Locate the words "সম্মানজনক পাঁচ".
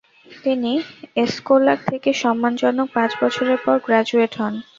2.21-3.11